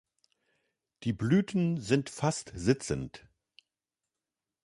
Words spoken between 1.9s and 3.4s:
fast sitzend.